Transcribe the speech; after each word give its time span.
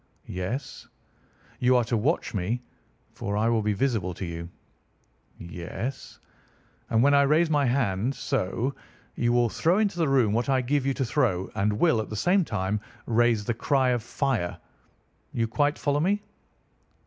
"Yes." 0.25 0.87
"You 1.59 1.75
are 1.75 1.83
to 1.83 1.95
watch 1.95 2.33
me, 2.33 2.63
for 3.13 3.37
I 3.37 3.47
will 3.49 3.61
be 3.61 3.73
visible 3.73 4.15
to 4.15 4.25
you." 4.25 4.49
"Yes." 5.37 6.17
"And 6.89 7.03
when 7.03 7.13
I 7.13 7.21
raise 7.21 7.51
my 7.51 7.65
hand—so—you 7.67 9.31
will 9.31 9.49
throw 9.49 9.77
into 9.77 9.99
the 9.99 10.09
room 10.09 10.33
what 10.33 10.49
I 10.49 10.61
give 10.61 10.87
you 10.87 10.95
to 10.95 11.05
throw, 11.05 11.51
and 11.53 11.71
will, 11.73 12.01
at 12.01 12.09
the 12.09 12.15
same 12.15 12.43
time, 12.43 12.81
raise 13.05 13.45
the 13.45 13.53
cry 13.53 13.89
of 13.89 14.01
fire. 14.01 14.57
You 15.33 15.47
quite 15.47 15.77
follow 15.77 15.99
me?" 15.99 16.23